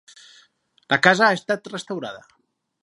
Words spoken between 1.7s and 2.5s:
restaurada.